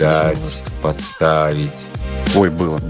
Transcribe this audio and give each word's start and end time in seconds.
предать, 0.00 0.62
подставить. 0.80 1.86
Ой, 2.34 2.48
было. 2.48 2.80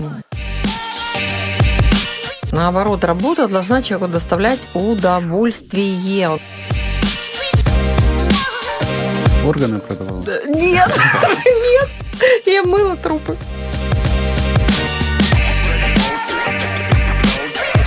Наоборот, 2.52 3.02
работа 3.04 3.48
должна 3.48 3.82
человеку 3.82 4.12
доставлять 4.12 4.60
удовольствие. 4.74 6.38
Органы 9.44 9.80
продавал? 9.80 10.24
Нет, 10.46 10.46
нет, 11.44 11.88
я 12.46 12.62
мыла 12.62 12.96
трупы. 12.96 13.36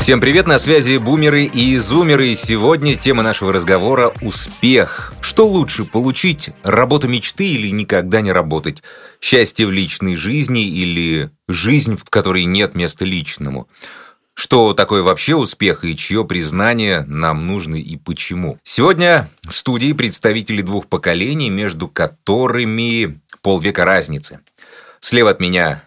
Всем 0.03 0.19
привет, 0.19 0.47
на 0.47 0.59
связи 0.59 0.97
бумеры 0.97 1.45
и 1.45 1.77
зумеры. 1.77 2.27
И 2.27 2.35
сегодня 2.35 2.93
тема 2.93 3.23
нашего 3.23 3.53
разговора– 3.53 4.11
успех. 4.21 5.13
Что 5.21 5.47
лучше, 5.47 5.85
получить 5.85 6.49
работу 6.61 7.07
мечты 7.07 7.45
или 7.53 7.69
никогда 7.69 8.19
не 8.19 8.33
работать? 8.33 8.83
Счастье 9.21 9.65
в 9.65 9.71
личной 9.71 10.17
жизни 10.17 10.65
или 10.65 11.31
жизнь, 11.47 11.95
в 11.95 12.03
которой 12.09 12.43
нет 12.43 12.75
места 12.75 13.05
личному? 13.05 13.69
Что 14.33 14.73
такое 14.73 15.03
вообще 15.03 15.35
успех 15.35 15.85
и 15.85 15.95
чье 15.95 16.25
признание 16.25 17.05
нам 17.07 17.47
нужно 17.47 17.75
и 17.75 17.95
почему? 17.95 18.59
Сегодня 18.61 19.29
в 19.43 19.55
студии 19.55 19.93
представители 19.93 20.61
двух 20.61 20.87
поколений, 20.87 21.49
между 21.49 21.87
которыми 21.87 23.21
полвека 23.41 23.85
разницы. 23.85 24.41
Слева 24.99 25.29
от 25.29 25.39
меня 25.39 25.81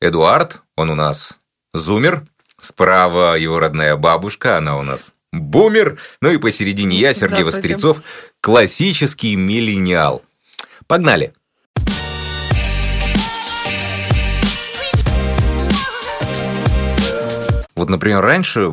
Эдуард, 0.00 0.62
он 0.76 0.90
у 0.90 0.94
нас 0.94 1.40
зумер– 1.74 2.24
Справа 2.60 3.36
его 3.36 3.60
родная 3.60 3.96
бабушка, 3.96 4.58
она 4.58 4.78
у 4.78 4.82
нас 4.82 5.12
бумер. 5.32 5.98
Ну 6.20 6.30
и 6.30 6.38
посередине 6.38 6.96
я, 6.96 7.12
Сергей 7.12 7.42
Вострецов, 7.42 8.02
классический 8.40 9.36
миллениал. 9.36 10.22
Погнали! 10.86 11.34
Вот, 17.74 17.90
например, 17.90 18.22
раньше 18.22 18.72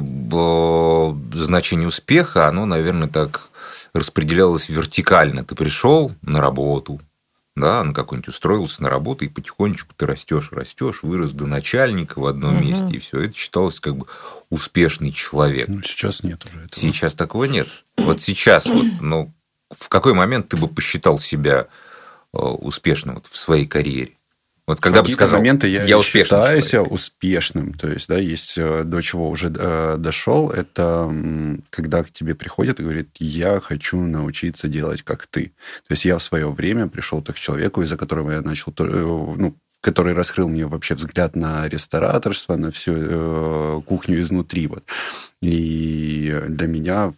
значение 1.34 1.88
успеха, 1.88 2.48
оно, 2.48 2.66
наверное, 2.66 3.10
так 3.10 3.50
распределялось 3.94 4.70
вертикально. 4.70 5.44
Ты 5.44 5.56
пришел 5.56 6.14
на 6.22 6.40
работу, 6.40 7.02
да, 7.56 7.84
на 7.84 7.94
какой-нибудь 7.94 8.30
устроился 8.30 8.82
на 8.82 8.90
работу, 8.90 9.26
и 9.26 9.30
потихонечку 9.30 9.94
ты 9.96 10.06
растешь, 10.06 10.52
растешь, 10.52 11.04
вырос 11.04 11.34
до 11.34 11.46
начальника 11.46 12.20
в 12.20 12.26
одном 12.26 12.56
угу. 12.56 12.64
месте, 12.64 12.88
и 12.90 13.00
все 13.00 13.22
это 13.22 13.36
считалось 13.36 13.80
как 13.80 13.96
бы 13.96 14.08
успешный 14.50 15.12
человек. 15.12 15.68
Ну, 15.68 15.82
сейчас 15.84 16.24
нет 16.24 16.44
уже 16.46 16.66
этого. 16.66 16.82
Сейчас 16.82 17.14
такого 17.14 17.46
нет. 17.46 17.68
Вот 17.98 18.22
сейчас, 18.22 18.66
вот, 18.66 18.86
ну, 19.02 19.34
в 19.70 19.90
какой 19.90 20.14
момент 20.14 20.50
ты 20.50 20.58
бы 20.58 20.68
посчитал 20.68 21.20
себя 21.20 21.68
э, 22.34 22.38
успешным 22.38 23.16
вот, 23.16 23.28
в 23.28 23.38
своей 23.38 23.68
карьере? 23.68 24.14
Вот 24.66 24.80
когда 24.80 25.02
бы 25.04 25.10
сказал, 25.10 25.40
моменты 25.40 25.68
я, 25.68 25.84
я 25.84 26.02
считаюсь 26.02 26.70
человек. 26.70 26.94
успешным. 26.94 27.74
То 27.74 27.90
есть, 27.90 28.08
да, 28.08 28.18
есть 28.18 28.58
э, 28.58 28.84
до 28.84 29.02
чего 29.02 29.30
уже 29.30 29.54
э, 29.54 29.96
дошел, 29.98 30.52
это 30.52 31.14
когда 31.70 32.04
к 32.04 32.12
тебе 32.12 32.34
приходят 32.34 32.80
и 32.80 32.84
говорит, 32.84 33.10
я 33.20 33.60
хочу 33.60 34.00
научиться 34.00 34.70
делать 34.70 35.02
как 35.04 35.28
ты. 35.28 35.48
То 35.88 35.92
есть 35.92 36.06
я 36.06 36.18
в 36.18 36.24
свое 36.24 36.50
время 36.50 36.88
пришел 36.88 37.22
так 37.22 37.36
к 37.36 37.40
человеку, 37.40 37.82
из-за 37.82 37.98
которого 37.98 38.32
я 38.32 38.42
начал, 38.42 38.74
э, 38.78 38.84
ну, 38.84 39.58
который 39.82 40.14
раскрыл 40.14 40.48
мне 40.48 40.66
вообще 40.66 40.96
взгляд 40.96 41.36
на 41.36 41.68
рестораторство, 41.68 42.56
на 42.56 42.72
всю 42.72 42.94
э, 42.96 43.82
кухню 43.86 44.22
изнутри. 44.22 44.68
Вот. 44.68 44.86
И 45.44 46.42
для 46.48 46.68
меня, 46.68 47.12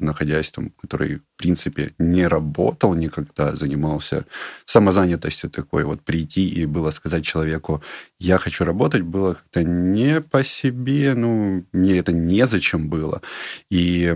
находясь 0.00 0.52
там, 0.52 0.72
который, 0.82 1.16
в 1.16 1.22
принципе, 1.38 1.94
не 1.98 2.26
работал 2.26 2.94
никогда, 2.94 3.56
занимался 3.56 4.26
самозанятостью 4.66 5.48
такой, 5.48 5.84
вот 5.84 6.02
прийти 6.02 6.46
и 6.46 6.66
было 6.66 6.90
сказать 6.90 7.24
человеку, 7.24 7.82
я 8.18 8.36
хочу 8.36 8.64
работать, 8.64 9.00
было 9.00 9.32
как-то 9.32 9.64
не 9.64 10.20
по 10.20 10.44
себе, 10.44 11.14
ну, 11.14 11.64
мне 11.72 11.96
это 11.96 12.12
незачем 12.12 12.90
было. 12.90 13.22
И 13.70 14.14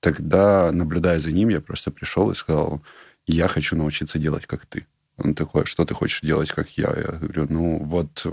тогда, 0.00 0.72
наблюдая 0.72 1.20
за 1.20 1.32
ним, 1.32 1.50
я 1.50 1.60
просто 1.60 1.90
пришел 1.90 2.30
и 2.30 2.34
сказал, 2.34 2.80
я 3.26 3.46
хочу 3.48 3.76
научиться 3.76 4.18
делать, 4.18 4.46
как 4.46 4.64
ты. 4.64 4.86
Он 5.18 5.34
такой, 5.34 5.66
что 5.66 5.84
ты 5.84 5.92
хочешь 5.92 6.22
делать, 6.22 6.50
как 6.50 6.70
я? 6.78 6.88
Я 6.96 7.18
говорю, 7.20 7.46
ну 7.50 7.84
вот 7.84 8.26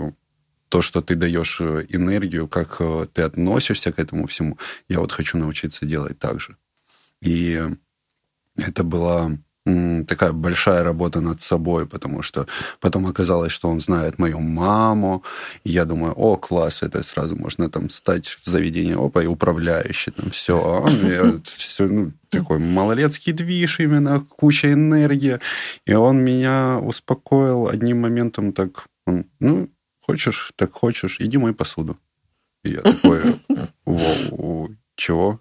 то, 0.72 0.80
что 0.80 1.02
ты 1.02 1.16
даешь 1.16 1.60
э, 1.60 1.84
энергию, 1.90 2.48
как 2.48 2.76
э, 2.80 3.06
ты 3.12 3.22
относишься 3.22 3.92
к 3.92 3.98
этому 3.98 4.26
всему, 4.26 4.56
я 4.88 5.00
вот 5.00 5.12
хочу 5.12 5.36
научиться 5.36 5.84
делать 5.84 6.18
так 6.18 6.40
же. 6.40 6.56
И 7.20 7.62
это 8.56 8.82
была 8.82 9.30
такая 10.06 10.32
большая 10.32 10.82
работа 10.82 11.20
над 11.20 11.40
собой, 11.40 11.86
потому 11.86 12.22
что 12.22 12.46
потом 12.80 13.06
оказалось, 13.06 13.52
что 13.52 13.68
он 13.68 13.80
знает 13.80 14.18
мою 14.18 14.40
маму, 14.40 15.22
и 15.64 15.70
я 15.70 15.84
думаю, 15.84 16.14
о, 16.16 16.36
класс, 16.36 16.82
это 16.82 17.02
сразу 17.02 17.36
можно 17.36 17.68
там 17.68 17.90
стать 17.90 18.26
в 18.26 18.44
заведении, 18.46 18.96
опа, 18.96 19.22
и 19.22 19.26
управляющий, 19.26 20.10
там 20.10 20.30
все, 20.30 20.54
а 20.56 21.40
все, 21.44 21.86
ну, 21.86 22.12
такой 22.30 22.58
малолетский 22.58 23.32
движ 23.32 23.80
именно, 23.80 24.20
куча 24.20 24.72
энергии, 24.72 25.38
и 25.86 25.94
он 25.94 26.24
меня 26.24 26.78
успокоил 26.82 27.68
одним 27.68 28.00
моментом 28.00 28.52
так, 28.52 28.86
он, 29.06 29.26
ну, 29.38 29.68
хочешь, 30.02 30.52
так 30.56 30.72
хочешь, 30.72 31.20
иди 31.20 31.38
мой 31.38 31.54
посуду. 31.54 31.96
И 32.64 32.70
я 32.70 32.80
такой, 32.80 33.40
чего? 34.96 35.40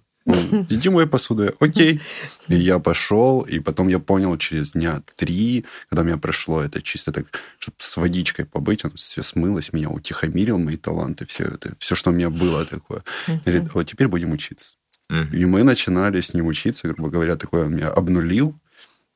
иди 0.70 0.90
мой 0.90 1.08
посуду. 1.08 1.54
Окей. 1.60 2.00
И 2.48 2.56
я 2.56 2.80
пошел, 2.80 3.42
и 3.42 3.60
потом 3.60 3.88
я 3.88 4.00
понял 4.00 4.38
через 4.38 4.74
дня 4.74 5.02
три, 5.16 5.66
когда 5.90 6.04
мне 6.04 6.18
прошло 6.18 6.62
это 6.62 6.82
чисто 6.82 7.12
так, 7.12 7.26
чтобы 7.60 7.78
с 7.80 7.98
водичкой 7.98 8.46
побыть, 8.46 8.86
оно 8.86 8.94
все 8.96 9.24
смылось, 9.24 9.74
меня 9.74 9.90
утихомирил, 9.90 10.58
мои 10.58 10.78
таланты, 10.78 11.26
все 11.26 11.46
это, 11.46 11.76
все, 11.80 11.96
что 11.96 12.12
у 12.12 12.14
меня 12.14 12.30
было 12.30 12.66
такое. 12.66 13.04
Говорит, 13.46 13.74
вот 13.74 13.84
теперь 13.84 14.08
будем 14.08 14.32
учиться. 14.32 14.74
И 15.10 15.46
мы 15.46 15.64
начинали 15.64 16.22
с 16.22 16.34
ним 16.34 16.48
учиться, 16.48 16.88
грубо 16.88 17.10
говоря, 17.10 17.36
такое 17.36 17.66
он 17.66 17.76
меня 17.76 17.90
обнулил, 17.90 18.58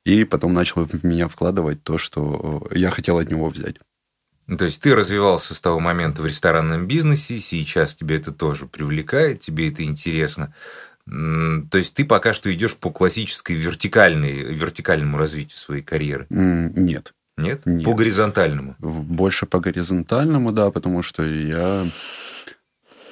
и 0.04 0.26
потом 0.26 0.54
начал 0.54 0.86
в 0.86 1.04
меня 1.04 1.28
вкладывать 1.28 1.84
то, 1.84 1.98
что 1.98 2.68
я 2.72 2.90
хотел 2.90 3.18
от 3.18 3.30
него 3.30 3.50
взять. 3.50 3.78
Ну, 4.48 4.58
то 4.58 4.66
есть 4.66 4.82
ты 4.82 4.96
развивался 4.96 5.56
с 5.56 5.62
того 5.62 5.80
момента 5.80 6.22
в 6.22 6.26
ресторанном 6.26 6.88
бизнесе, 6.88 7.40
сейчас 7.40 7.96
тебе 7.96 8.18
это 8.18 8.32
тоже 8.32 8.68
привлекает, 8.68 9.42
тебе 9.42 9.70
это 9.70 9.84
интересно. 9.84 10.54
То 11.08 11.78
есть 11.78 11.94
ты 11.94 12.06
пока 12.06 12.34
что 12.34 12.54
идешь 12.54 12.76
по 12.76 12.92
классической 12.92 13.56
вертикальной, 13.56 14.54
вертикальному 14.54 15.18
развитию 15.18 15.58
своей 15.58 15.82
карьеры? 15.82 16.28
Нет. 16.30 17.14
Нет? 17.38 17.66
Нет. 17.66 17.84
По 17.84 17.94
горизонтальному? 17.94 18.76
Больше 18.80 19.46
по 19.46 19.60
горизонтальному, 19.60 20.52
да, 20.52 20.72
потому 20.72 21.02
что 21.04 21.24
я 21.24 21.88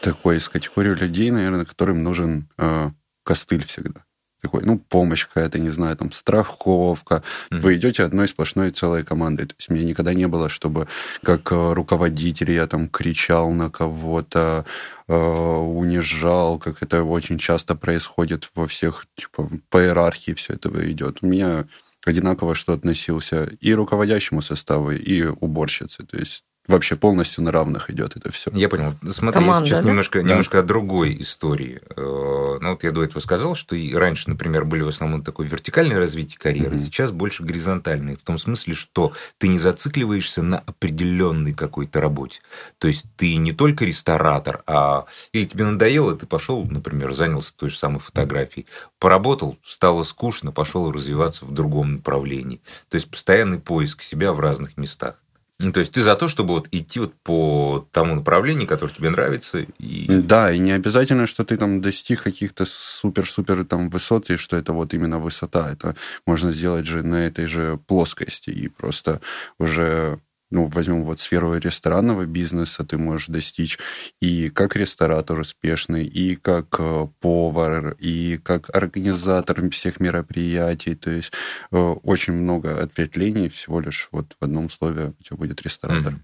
такой 0.02 0.38
из 0.38 0.48
категории 0.50 0.96
людей, 0.96 1.30
наверное, 1.30 1.66
которым 1.66 2.04
нужен 2.04 2.48
э, 2.58 2.92
костыль 3.24 3.66
всегда 3.66 4.06
такой, 4.44 4.62
ну, 4.64 4.78
помощь 4.78 5.26
какая-то, 5.26 5.58
не 5.58 5.70
знаю, 5.70 5.96
там, 5.96 6.12
страховка. 6.12 7.24
Mm-hmm. 7.50 7.60
Вы 7.62 7.76
идете 7.76 8.04
одной 8.04 8.28
сплошной 8.28 8.72
целой 8.72 9.04
командой. 9.04 9.46
То 9.46 9.56
есть 9.58 9.70
у 9.70 9.74
меня 9.74 9.86
никогда 9.86 10.14
не 10.14 10.28
было, 10.28 10.50
чтобы 10.50 10.88
как 11.24 11.52
э, 11.52 11.74
руководитель 11.74 12.52
я 12.52 12.68
там 12.68 12.90
кричал 12.90 13.52
на 13.52 13.70
кого-то, 13.70 14.66
э, 15.08 15.16
унижал, 15.16 16.60
как 16.60 16.84
это 16.84 17.04
очень 17.04 17.38
часто 17.38 17.76
происходит 17.76 18.50
во 18.54 18.68
всех, 18.68 19.08
типа, 19.16 19.50
по 19.70 19.78
иерархии 19.78 20.34
все 20.34 20.54
это 20.54 20.70
идет. 20.92 21.20
У 21.22 21.28
меня 21.28 21.66
одинаково 22.06 22.54
что 22.54 22.74
относился 22.74 23.46
и 23.62 23.74
руководящему 23.74 24.42
составу, 24.42 24.92
и 24.92 25.24
уборщице. 25.24 26.04
То 26.04 26.18
есть 26.18 26.44
вообще 26.68 26.96
полностью 26.96 27.44
на 27.44 27.52
равных 27.52 27.90
идет 27.90 28.16
это 28.16 28.32
все. 28.32 28.50
Я 28.54 28.70
понял. 28.70 28.96
Смотри, 29.10 29.40
Команда, 29.40 29.68
сейчас 29.68 29.82
да? 29.82 29.90
немножко, 29.90 30.22
да. 30.22 30.30
немножко 30.30 30.60
о 30.60 30.64
другой 30.64 31.22
истории. 31.22 31.82
Э, 31.96 32.58
ну, 32.62 32.72
вот 32.72 32.84
я 32.84 32.92
до 32.92 33.04
этого 33.04 33.20
сказал, 33.20 33.56
что 33.56 33.76
и 33.76 33.94
раньше, 33.94 34.30
например, 34.30 34.64
были 34.64 34.82
в 34.82 34.88
основном 34.88 35.24
такое 35.24 35.48
вертикальное 35.48 35.98
развитие 35.98 36.40
карьеры, 36.40 36.78
mm-hmm. 36.78 36.86
сейчас 36.86 37.12
больше 37.12 37.44
горизонтальное. 37.44 38.16
В 38.16 38.24
том 38.24 38.38
смысле, 38.38 38.74
что 38.74 39.14
ты 39.38 39.50
не 39.50 39.60
зацикливаешься 39.60 40.42
на 40.42 40.60
определенной 40.60 41.54
какой-то 41.54 42.00
работе. 42.00 42.42
То 42.78 42.88
есть 42.88 43.06
ты 43.18 43.36
не 43.36 43.52
только 43.52 43.84
ресторатор, 43.86 44.64
а 44.66 45.06
или 45.34 45.46
тебе 45.46 45.66
надоело, 45.66 46.16
ты 46.16 46.26
пошел, 46.26 46.64
например, 46.66 47.14
занялся 47.14 47.54
той 47.56 47.70
же 47.70 47.78
самой 47.78 48.00
фотографией, 48.00 48.68
поработал, 49.00 49.58
стало 49.64 50.04
скучно, 50.04 50.52
пошел 50.52 50.92
развиваться 50.92 51.46
в 51.46 51.54
другом 51.54 51.96
направлении. 51.96 52.62
То 52.90 52.96
есть 52.96 53.10
постоянный 53.12 53.60
поиск 53.60 54.02
себя 54.02 54.32
в 54.32 54.40
разных 54.40 54.78
местах. 54.78 55.16
Ну, 55.60 55.72
то 55.72 55.80
есть 55.80 55.94
ты 55.94 56.02
за 56.02 56.16
то, 56.16 56.28
чтобы 56.28 56.56
вот 56.56 56.68
идти 56.72 57.00
вот 57.00 57.14
по 57.24 57.88
тому 57.92 58.16
направлению, 58.16 58.68
которое 58.68 58.94
тебе 58.94 59.10
нравится. 59.10 59.66
И... 59.78 60.08
Да, 60.10 60.52
и 60.52 60.58
не 60.60 60.72
обязательно, 60.72 61.28
что 61.28 61.44
ты 61.44 61.58
там 61.58 61.80
достиг 61.80 62.24
каких-то 62.24 62.66
супер-супер 62.66 63.64
там 63.64 63.90
высот, 63.90 64.30
и 64.30 64.38
что 64.38 64.58
это 64.58 64.74
вот 64.74 64.94
именно 64.94 65.20
высота. 65.20 65.72
Это 65.72 65.96
можно 66.26 66.52
сделать 66.52 66.86
же 66.86 67.04
на 67.04 67.28
этой 67.28 67.46
же 67.46 67.80
плоскости 67.88 68.50
и 68.50 68.68
просто 68.68 69.22
уже 69.60 70.20
ну, 70.54 70.68
возьмем 70.68 71.04
вот 71.04 71.20
сферу 71.20 71.58
ресторанного 71.58 72.26
бизнеса, 72.26 72.84
ты 72.84 73.00
можешь 73.00 73.28
достичь 73.28 73.80
и 74.20 74.50
как 74.50 74.76
ресторатор 74.76 75.40
успешный, 75.40 76.06
и 76.06 76.36
как 76.36 76.76
э, 76.78 77.08
повар, 77.20 77.96
и 77.98 78.38
как 78.38 78.74
организатор 78.76 79.68
всех 79.72 80.00
мероприятий. 80.00 80.94
То 80.94 81.10
есть 81.10 81.34
э, 81.72 81.78
очень 81.78 82.34
много 82.34 82.80
ответвлений 82.80 83.50
всего 83.50 83.80
лишь 83.80 84.10
вот 84.12 84.36
в 84.40 84.44
одном 84.44 84.70
слове 84.70 85.14
у 85.20 85.24
тебя 85.24 85.38
будет 85.38 85.64
ресторатор. 85.64 86.20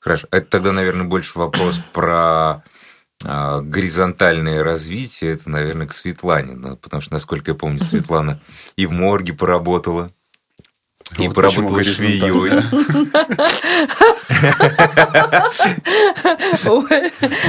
Хорошо. 0.00 0.26
Это 0.32 0.46
тогда, 0.46 0.72
наверное, 0.72 1.06
больше 1.06 1.38
вопрос 1.38 1.80
про 1.92 2.64
а, 3.24 3.60
горизонтальное 3.60 4.64
развитие, 4.64 5.34
это, 5.34 5.48
наверное, 5.48 5.86
к 5.86 5.92
Светлане, 5.92 6.76
потому 6.76 7.00
что, 7.00 7.12
насколько 7.12 7.52
я 7.52 7.54
помню, 7.54 7.80
Светлана 7.84 8.40
и 8.76 8.86
в 8.86 8.90
морге 8.90 9.32
поработала, 9.32 10.10
и 11.18 11.26
вот 11.28 11.34
поработала 11.34 11.84
швеей. 11.84 12.62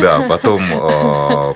Да, 0.02 0.22
потом 0.28 0.64
э, 0.72 1.54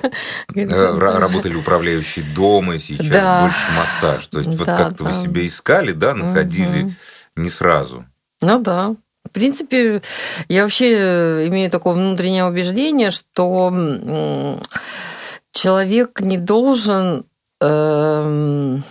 работали 0.98 1.54
управляющие 1.54 2.24
дома, 2.24 2.78
сейчас 2.78 3.42
больше 3.42 3.72
массаж. 3.76 4.26
То 4.28 4.38
есть 4.38 4.56
вот 4.56 4.66
как-то 4.66 5.04
вы 5.04 5.12
себя 5.12 5.46
искали, 5.46 5.92
да, 5.92 6.14
находили 6.14 6.94
не 7.36 7.50
сразу. 7.50 8.04
Ну 8.40 8.58
да. 8.58 8.94
В 9.24 9.30
принципе, 9.30 10.00
я 10.48 10.62
вообще 10.62 11.46
имею 11.48 11.70
такое 11.70 11.94
внутреннее 11.94 12.46
убеждение, 12.46 13.10
что 13.10 14.58
человек 15.52 16.20
не 16.20 16.38
должен 16.38 17.26
эм, 17.60 18.84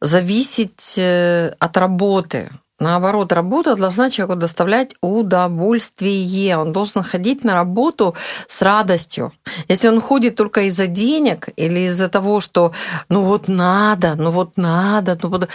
зависеть 0.00 0.94
э, 0.98 1.54
от 1.58 1.76
работы. 1.76 2.50
Наоборот, 2.78 3.32
работа 3.32 3.74
должна 3.74 4.10
человеку 4.10 4.38
доставлять 4.38 4.94
удовольствие. 5.00 6.58
Он 6.58 6.72
должен 6.72 7.02
ходить 7.02 7.42
на 7.42 7.54
работу 7.54 8.14
с 8.46 8.60
радостью. 8.60 9.32
Если 9.68 9.88
он 9.88 10.00
ходит 10.00 10.36
только 10.36 10.60
из-за 10.62 10.86
денег 10.86 11.48
или 11.56 11.86
из-за 11.86 12.08
того, 12.08 12.40
что 12.40 12.72
ну 13.08 13.22
вот 13.22 13.48
надо, 13.48 14.14
ну 14.16 14.30
вот 14.30 14.58
надо, 14.58 15.18
ну 15.22 15.30
вот... 15.30 15.48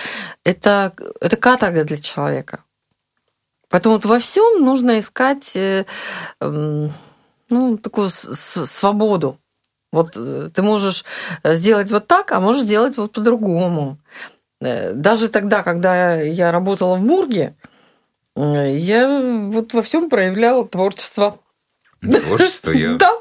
это, 0.44 0.94
это 1.22 1.38
каторга 1.38 1.84
для 1.84 1.98
человека. 1.98 2.64
Поэтому 3.70 3.96
вот 3.96 4.06
во 4.06 4.18
всем 4.18 4.66
нужно 4.66 5.00
искать 5.00 5.56
э, 5.56 5.86
ну, 7.52 7.78
такую 7.78 8.10
свободу. 8.10 9.38
Вот 9.92 10.14
э, 10.16 10.50
ты 10.54 10.62
можешь 10.62 11.06
сделать 11.44 11.92
вот 11.92 12.08
так, 12.08 12.32
а 12.32 12.40
можешь 12.40 12.64
сделать 12.64 12.98
вот 12.98 13.12
по-другому. 13.12 13.98
Э, 14.62 14.94
даже 14.94 15.30
тогда, 15.30 15.64
когда 15.64 16.20
я 16.22 16.52
работала 16.52 16.96
в 16.96 17.02
Мурге, 17.02 17.56
я 18.36 19.50
вот 19.52 19.74
во 19.74 19.82
всем 19.82 20.10
проявляла 20.10 20.66
творчество. 20.66 21.38
Творчество 22.00 22.72
я 22.72 22.94
да. 22.98 23.12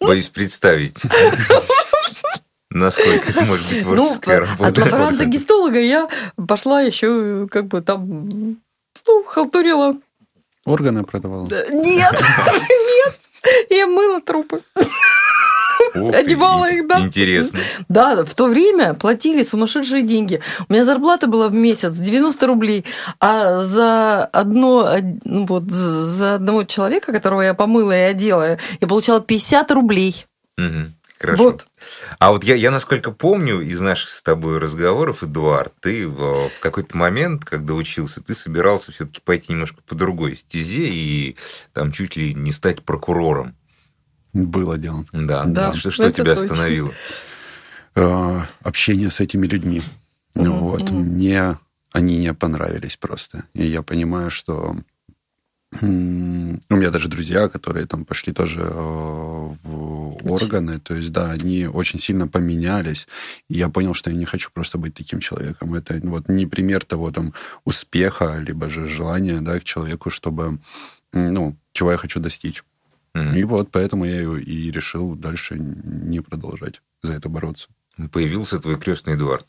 боюсь 0.00 0.28
представить. 0.28 1.02
Насколько 2.70 3.30
это 3.30 3.44
может 3.44 3.68
быть 3.70 3.82
творческая 3.82 4.40
ну, 4.40 4.46
работа? 4.46 4.68
От 4.68 4.78
лаборанта 4.78 5.24
гистолога 5.24 5.80
я 5.80 6.08
пошла 6.46 6.82
еще 6.82 7.48
как 7.50 7.66
бы 7.66 7.80
там 7.80 8.60
ну, 9.06 9.24
халтурила. 9.26 9.96
Органы 10.66 11.04
продавала? 11.04 11.46
Нет, 11.46 11.72
нет. 12.52 13.20
Я 13.70 13.86
мыла 13.86 14.20
трупы. 14.20 14.62
Одевала 15.94 16.70
их, 16.70 16.86
да. 16.86 17.00
Интересно. 17.00 17.60
Да, 17.88 18.24
в 18.24 18.34
то 18.34 18.46
время 18.46 18.94
платили 18.94 19.42
сумасшедшие 19.42 20.02
деньги. 20.02 20.40
У 20.68 20.72
меня 20.72 20.84
зарплата 20.84 21.26
была 21.26 21.48
в 21.48 21.54
месяц 21.54 21.94
90 21.94 22.46
рублей, 22.46 22.84
а 23.20 23.62
за 23.62 24.24
одно, 24.24 24.90
ну 25.24 25.46
вот, 25.46 25.70
за 25.70 26.36
одного 26.36 26.64
человека, 26.64 27.12
которого 27.12 27.42
я 27.42 27.54
помыла 27.54 27.92
и 27.92 28.02
одела, 28.02 28.58
я 28.80 28.88
получала 28.88 29.20
50 29.20 29.70
рублей. 29.72 30.26
Угу. 30.56 30.92
Хорошо. 31.18 31.42
Вот. 31.42 31.66
А 32.20 32.30
вот 32.30 32.44
я, 32.44 32.54
я, 32.54 32.70
насколько 32.70 33.10
помню 33.10 33.60
из 33.60 33.80
наших 33.80 34.10
с 34.10 34.22
тобой 34.22 34.58
разговоров, 34.58 35.24
Эдуард, 35.24 35.72
ты 35.80 36.06
в, 36.06 36.48
в 36.48 36.60
какой-то 36.60 36.96
момент, 36.96 37.44
когда 37.44 37.74
учился, 37.74 38.22
ты 38.22 38.34
собирался 38.34 38.92
все-таки 38.92 39.20
пойти 39.20 39.52
немножко 39.52 39.82
по 39.82 39.96
другой 39.96 40.36
стезе 40.36 40.88
и 40.88 41.36
там 41.72 41.90
чуть 41.90 42.14
ли 42.16 42.34
не 42.34 42.52
стать 42.52 42.84
прокурором. 42.84 43.56
Было 44.46 44.78
дело. 44.78 45.04
Да. 45.12 45.44
да 45.44 45.72
что, 45.72 45.90
что 45.90 46.10
тебя 46.10 46.34
точно. 46.34 46.52
остановило? 46.52 46.92
Э, 47.94 48.40
общение 48.62 49.10
с 49.10 49.20
этими 49.20 49.46
людьми. 49.46 49.82
Ну 50.34 50.52
вот, 50.58 50.90
мне 50.90 51.58
они 51.92 52.18
не 52.18 52.34
понравились 52.34 52.96
просто. 52.96 53.44
И 53.54 53.66
я 53.66 53.82
понимаю, 53.82 54.30
что 54.30 54.76
у 55.82 55.86
меня 55.86 56.90
даже 56.90 57.08
друзья, 57.08 57.48
которые 57.48 57.86
там 57.86 58.06
пошли 58.06 58.32
тоже 58.32 58.60
э, 58.62 59.54
в 59.62 60.32
органы, 60.32 60.80
то 60.80 60.94
есть, 60.94 61.12
да, 61.12 61.30
они 61.30 61.66
очень 61.66 61.98
сильно 61.98 62.26
поменялись, 62.26 63.06
и 63.48 63.58
я 63.58 63.68
понял, 63.68 63.92
что 63.92 64.10
я 64.10 64.16
не 64.16 64.24
хочу 64.24 64.50
просто 64.52 64.78
быть 64.78 64.94
таким 64.94 65.20
человеком. 65.20 65.74
Это 65.74 66.00
вот 66.04 66.28
не 66.28 66.46
пример 66.46 66.84
того 66.84 67.10
там 67.10 67.34
успеха, 67.64 68.38
либо 68.38 68.70
же 68.70 68.88
желания, 68.88 69.40
да, 69.42 69.60
к 69.60 69.64
человеку, 69.64 70.08
чтобы, 70.08 70.58
ну, 71.12 71.54
чего 71.72 71.92
я 71.92 71.98
хочу 71.98 72.18
достичь. 72.18 72.64
Mm-hmm. 73.18 73.38
И 73.38 73.44
вот 73.44 73.70
поэтому 73.70 74.04
я 74.04 74.22
и 74.22 74.70
решил 74.70 75.14
дальше 75.14 75.56
не 75.58 76.20
продолжать 76.20 76.82
за 77.02 77.12
это 77.14 77.28
бороться. 77.28 77.68
Появился 78.12 78.60
твой 78.60 78.78
крестный 78.78 79.14
Эдуард. 79.14 79.46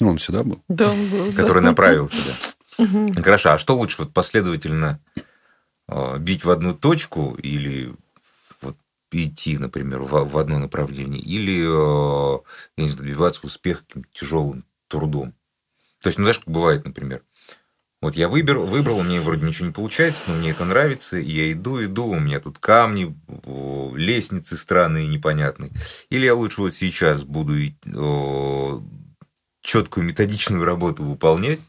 Ну, 0.00 0.08
он 0.08 0.18
всегда 0.18 0.42
был. 0.42 0.62
Да, 0.68 0.90
он 0.90 1.08
был. 1.08 1.32
Который 1.32 1.62
да. 1.62 1.68
направил 1.70 2.08
тебя. 2.08 3.22
Хорошо, 3.22 3.52
а 3.52 3.58
что 3.58 3.76
лучше 3.76 3.98
вот 3.98 4.12
последовательно 4.12 5.00
а, 5.86 6.18
бить 6.18 6.44
в 6.44 6.50
одну 6.50 6.74
точку 6.74 7.34
или 7.34 7.94
вот 8.60 8.76
идти, 9.12 9.58
например, 9.58 10.02
в, 10.02 10.24
в 10.24 10.38
одно 10.38 10.58
направление, 10.58 11.20
или 11.20 11.62
а, 11.64 12.40
я 12.76 12.84
не 12.84 12.90
знаю, 12.90 13.04
добиваться 13.06 13.46
успеха 13.46 13.84
каким-то 13.86 14.08
тяжелым 14.12 14.64
трудом. 14.88 15.34
То 16.00 16.08
есть, 16.08 16.18
ну, 16.18 16.24
знаешь, 16.24 16.38
как 16.38 16.48
бывает, 16.48 16.84
например, 16.84 17.22
вот 18.04 18.16
я 18.16 18.28
выбер, 18.28 18.58
выбрал, 18.58 19.02
мне 19.02 19.20
вроде 19.20 19.46
ничего 19.46 19.66
не 19.66 19.72
получается, 19.72 20.24
но 20.28 20.34
мне 20.34 20.50
это 20.50 20.64
нравится, 20.64 21.18
и 21.18 21.30
я 21.30 21.52
иду, 21.52 21.82
иду, 21.82 22.06
у 22.06 22.20
меня 22.20 22.40
тут 22.40 22.58
камни, 22.58 23.14
лестницы 23.96 24.56
странные, 24.56 25.08
непонятные. 25.08 25.72
Или 26.10 26.26
я 26.26 26.34
лучше 26.34 26.60
вот 26.60 26.74
сейчас 26.74 27.24
буду 27.24 27.54
четкую 29.62 30.06
методичную 30.06 30.64
работу 30.64 31.02
выполнять, 31.02 31.60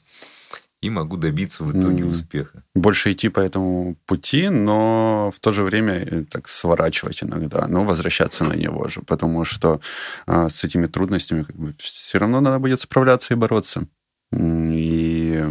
и 0.82 0.90
могу 0.90 1.18
добиться 1.18 1.64
в 1.64 1.72
итоге 1.72 2.04
mm. 2.04 2.10
успеха. 2.10 2.64
Больше 2.76 3.12
идти 3.12 3.30
по 3.30 3.40
этому 3.40 3.96
пути, 4.06 4.50
но 4.50 5.32
в 5.36 5.40
то 5.40 5.52
же 5.52 5.64
время 5.64 5.94
э, 5.94 6.24
так 6.30 6.48
сворачивать 6.48 7.24
иногда, 7.24 7.68
но 7.68 7.84
возвращаться 7.84 8.44
на 8.44 8.54
него 8.54 8.88
же, 8.88 9.02
потому 9.02 9.46
что 9.46 9.82
а, 10.28 10.48
с 10.48 10.64
этими 10.64 10.86
трудностями 10.86 11.44
как 11.44 11.56
бы, 11.56 11.74
все 11.80 12.20
равно 12.20 12.40
надо 12.40 12.60
будет 12.60 12.82
справляться 12.82 13.34
и 13.34 13.38
бороться. 13.38 13.88
И 14.32 15.46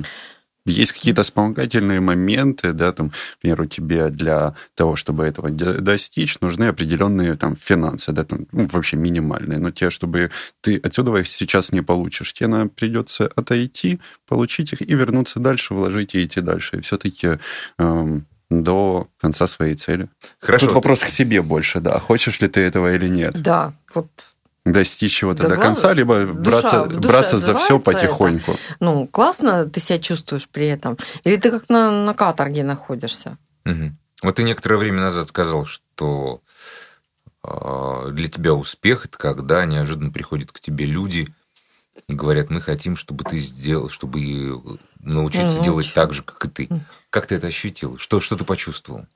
есть 0.67 0.93
какие-то 0.93 1.23
вспомогательные 1.23 2.01
моменты, 2.01 2.73
да, 2.73 2.93
там, 2.93 3.11
к 3.11 3.39
примеру, 3.41 3.67
тебе 3.67 4.09
для 4.09 4.55
того, 4.75 4.97
чтобы 4.97 5.25
этого 5.25 5.51
достичь, 5.51 6.41
нужны 6.41 6.65
определенные 6.65 7.37
там 7.37 7.55
финансы, 7.57 8.13
да, 8.13 8.25
там, 8.25 8.47
ну, 8.53 8.67
вообще 8.69 8.97
минимальные, 8.97 9.59
но 9.59 9.71
те, 9.71 9.91
чтобы 9.91 10.31
ты 10.61 10.79
отсюда 10.79 11.15
их 11.17 11.29
сейчас 11.29 11.73
не 11.73 11.83
получишь, 11.83 12.33
тебе 12.33 12.49
надо 12.49 12.71
придется 12.71 13.31
отойти, 13.37 14.01
получить 14.27 14.73
их 14.73 14.83
и 14.83 14.95
вернуться 14.95 15.39
дальше, 15.41 15.75
вложить 15.75 16.15
и 16.15 16.25
идти 16.25 16.41
дальше. 16.41 16.79
И 16.79 16.81
все-таки 16.81 17.39
эм, 17.79 18.27
до 18.51 19.09
конца 19.19 19.47
своей 19.47 19.75
цели. 19.75 20.09
Хорошо. 20.39 20.67
Тут 20.67 20.75
вопрос 20.77 21.01
к 21.01 21.09
себе 21.09 21.43
больше, 21.43 21.81
да, 21.81 21.99
хочешь 21.99 22.41
ли 22.41 22.49
ты 22.49 22.61
этого 22.61 22.95
или 22.95 23.09
нет. 23.09 23.41
Да, 23.41 23.75
вот 23.95 24.09
достичь 24.65 25.15
чего-то 25.15 25.43
да 25.43 25.51
до 25.51 25.57
конца, 25.57 25.93
либо 25.93 26.25
душа, 26.25 26.85
браться, 26.85 27.01
браться 27.01 27.39
за 27.39 27.55
все 27.57 27.79
потихоньку. 27.79 28.53
Это, 28.53 28.61
ну, 28.81 29.07
классно 29.07 29.67
ты 29.67 29.81
себя 29.81 29.99
чувствуешь 29.99 30.49
при 30.49 30.67
этом. 30.67 30.97
Или 31.25 31.37
ты 31.37 31.51
как 31.51 31.69
на, 31.69 31.91
на 31.91 32.15
каторге 32.15 32.65
находишься. 32.65 33.37
Угу. 33.67 33.93
Вот 34.23 34.37
ты 34.37 34.43
некоторое 34.43 34.77
время 34.77 35.03
назад 35.03 35.29
сказал, 35.29 35.67
что 35.67 36.41
э, 37.43 38.09
для 38.13 38.29
тебя 38.29 38.55
успех 38.55 39.05
это 39.05 39.19
когда 39.19 39.65
неожиданно 39.67 40.11
приходят 40.11 40.51
к 40.51 40.61
тебе 40.61 40.87
люди 40.87 41.29
и 42.09 42.15
говорят, 42.15 42.49
мы 42.51 42.61
хотим, 42.61 42.97
чтобы 42.97 43.25
ты 43.25 43.39
сделал, 43.39 43.91
чтобы 43.91 44.81
научиться 44.99 45.59
ну, 45.59 45.65
делать 45.65 45.93
так 45.95 46.15
же, 46.15 46.23
как 46.23 46.45
и 46.47 46.49
ты. 46.49 46.69
Как 47.11 47.27
ты 47.27 47.35
это 47.35 47.49
ощутил? 47.49 47.99
Что, 47.99 48.19
что 48.21 48.37
ты 48.37 48.45
почувствовал? 48.45 49.07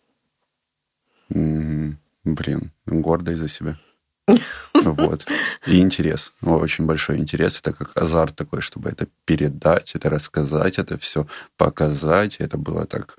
Блин, 1.31 2.73
гордость 2.87 3.40
за 3.40 3.49
себя. 3.49 3.78
Вот. 4.99 5.26
И 5.66 5.80
интерес. 5.80 6.33
Очень 6.42 6.87
большой 6.87 7.16
интерес. 7.18 7.61
Это 7.61 7.73
как 7.73 7.97
азарт 7.97 8.37
такой, 8.37 8.61
чтобы 8.61 8.90
это 8.90 9.07
передать, 9.25 9.95
это 9.95 10.11
рассказать, 10.11 10.78
это 10.78 10.99
все 10.99 11.26
показать. 11.57 12.37
Это 12.37 12.59
было 12.59 12.85
так... 12.87 13.16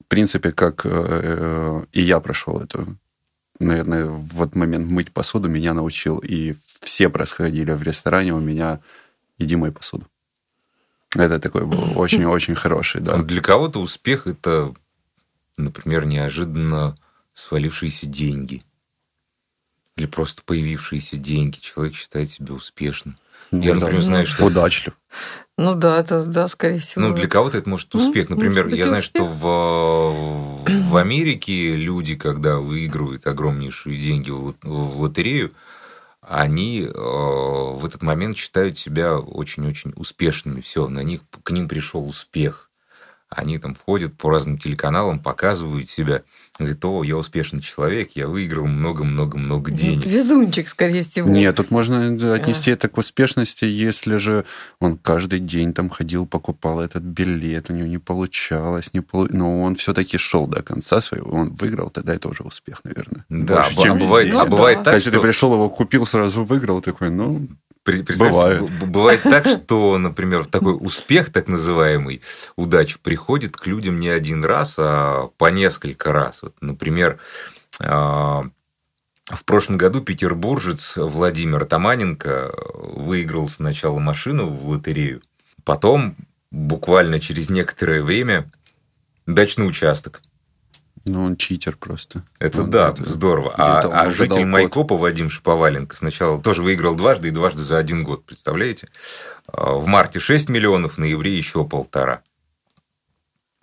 В 0.00 0.08
принципе, 0.08 0.52
как 0.52 0.82
э, 0.84 1.84
и 1.92 2.02
я 2.02 2.20
прошел 2.20 2.60
эту 2.60 2.98
наверное, 3.62 4.06
в 4.06 4.42
этот 4.42 4.56
момент 4.56 4.90
мыть 4.90 5.12
посуду 5.12 5.48
меня 5.48 5.74
научил. 5.74 6.18
И 6.18 6.54
все 6.80 7.08
происходили 7.08 7.72
в 7.72 7.82
ресторане 7.82 8.34
у 8.34 8.40
меня, 8.40 8.80
иди 9.38 9.56
мой 9.56 9.72
посуду. 9.72 10.06
Это 11.14 11.38
такой 11.38 11.64
был 11.64 11.92
очень-очень 11.96 12.54
хороший, 12.54 13.00
да. 13.00 13.16
Для 13.22 13.40
кого-то 13.40 13.80
успех– 13.80 14.26
это, 14.26 14.74
например, 15.56 16.04
неожиданно 16.04 16.94
свалившиеся 17.34 18.06
деньги. 18.06 18.62
Или 19.96 20.06
просто 20.06 20.42
появившиеся 20.44 21.16
деньги. 21.16 21.58
Человек 21.58 21.94
считает 21.94 22.30
себя 22.30 22.54
успешным. 22.54 23.16
Ну, 23.50 23.62
Я, 23.62 23.74
например, 23.74 24.00
да, 24.00 24.06
знаю, 24.06 24.26
что... 24.26 24.46
Удачлив. 24.46 24.94
Ну 25.58 25.74
да, 25.74 25.98
это, 26.00 26.24
да, 26.24 26.48
скорее 26.48 26.78
всего. 26.78 27.08
Ну, 27.08 27.14
для 27.14 27.28
кого-то 27.28 27.58
это 27.58 27.68
может 27.68 27.94
успех. 27.94 28.30
Например, 28.30 28.66
я 28.68 28.88
знаю, 28.88 29.02
успех. 29.02 29.22
что 29.22 29.24
в, 29.26 30.64
в 30.90 30.96
Америке 30.96 31.76
люди, 31.76 32.16
когда 32.16 32.56
выигрывают 32.56 33.26
огромнейшие 33.26 34.00
деньги 34.00 34.30
в 34.30 35.02
лотерею, 35.02 35.52
они 36.22 36.82
э, 36.82 36.90
в 36.90 37.84
этот 37.84 38.02
момент 38.02 38.38
считают 38.38 38.78
себя 38.78 39.18
очень-очень 39.18 39.92
успешными. 39.96 40.62
Все, 40.62 40.88
на 40.88 41.00
них, 41.00 41.20
к 41.42 41.50
ним 41.50 41.68
пришел 41.68 42.06
успех. 42.06 42.70
Они 43.34 43.58
там 43.58 43.74
ходят 43.74 44.16
по 44.16 44.30
разным 44.30 44.58
телеканалам, 44.58 45.18
показывают 45.18 45.88
себя. 45.88 46.22
Говорит, 46.58 46.84
о, 46.84 47.02
я 47.02 47.16
успешный 47.16 47.62
человек, 47.62 48.10
я 48.14 48.28
выиграл 48.28 48.66
много-много-много 48.66 49.70
денег. 49.70 50.04
Везунчик, 50.04 50.68
скорее 50.68 51.02
всего. 51.02 51.28
Нет, 51.28 51.56
тут 51.56 51.70
можно 51.70 52.08
отнести 52.34 52.70
а. 52.70 52.74
это 52.74 52.88
к 52.88 52.98
успешности, 52.98 53.64
если 53.64 54.16
же 54.16 54.44
он 54.80 54.98
каждый 54.98 55.40
день 55.40 55.72
там 55.72 55.88
ходил, 55.88 56.26
покупал 56.26 56.80
этот 56.80 57.02
билет, 57.02 57.70
у 57.70 57.72
него 57.72 57.86
не 57.86 57.98
получалось, 57.98 58.92
не 58.92 59.00
полу... 59.00 59.28
но 59.30 59.62
он 59.62 59.76
все-таки 59.76 60.18
шел 60.18 60.46
до 60.46 60.62
конца 60.62 61.00
своего, 61.00 61.30
он 61.30 61.54
выиграл, 61.54 61.88
тогда 61.88 62.14
это 62.14 62.28
уже 62.28 62.42
успех, 62.42 62.80
наверное. 62.84 63.24
Да, 63.30 63.66
Больше, 63.74 63.92
а, 63.92 63.94
бывает, 63.94 64.34
а 64.34 64.44
бывает 64.44 64.78
да. 64.78 64.84
так, 64.84 64.94
Если 64.94 65.10
что... 65.10 65.18
ты 65.18 65.22
пришел, 65.22 65.54
его 65.54 65.70
купил, 65.70 66.04
сразу 66.04 66.44
выиграл, 66.44 66.82
такой, 66.82 67.10
ну, 67.10 67.48
Бывает. 67.84 68.62
Бывает 68.88 69.22
так, 69.22 69.46
что, 69.46 69.98
например, 69.98 70.44
такой 70.44 70.76
успех, 70.78 71.32
так 71.32 71.48
называемый, 71.48 72.22
удача, 72.56 72.98
приходит 73.02 73.56
к 73.56 73.66
людям 73.66 73.98
не 73.98 74.08
один 74.08 74.44
раз, 74.44 74.76
а 74.78 75.28
по 75.36 75.50
несколько 75.50 76.12
раз. 76.12 76.42
Вот, 76.42 76.54
например, 76.60 77.18
а, 77.80 78.44
в 79.26 79.44
прошлом 79.44 79.78
году 79.78 80.00
петербуржец 80.00 80.96
Владимир 80.96 81.64
Таманенко 81.64 82.54
выиграл 82.74 83.48
сначала 83.48 83.98
машину 83.98 84.48
в 84.48 84.68
лотерею, 84.68 85.22
потом, 85.64 86.16
буквально 86.50 87.18
через 87.18 87.50
некоторое 87.50 88.02
время, 88.02 88.50
дачный 89.26 89.66
участок– 89.66 90.22
ну, 91.04 91.24
он 91.24 91.36
читер 91.36 91.76
просто. 91.76 92.24
Это 92.38 92.62
он, 92.62 92.70
да, 92.70 92.90
это, 92.90 93.08
здорово. 93.08 93.54
А, 93.56 93.80
а 93.80 94.10
житель 94.10 94.44
Майкопа 94.44 94.96
Вадим 94.96 95.30
Шаповаленко 95.30 95.96
сначала 95.96 96.40
тоже 96.40 96.62
выиграл 96.62 96.94
дважды 96.94 97.28
и 97.28 97.30
дважды 97.32 97.62
за 97.62 97.78
один 97.78 98.04
год, 98.04 98.24
представляете? 98.24 98.88
А, 99.46 99.72
в 99.74 99.86
марте 99.86 100.20
6 100.20 100.48
миллионов, 100.48 100.94
в 100.94 100.98
ноябре 100.98 101.36
еще 101.36 101.64
полтора. 101.64 102.22